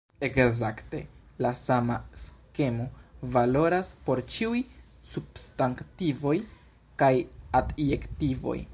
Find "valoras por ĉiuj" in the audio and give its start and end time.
3.37-4.63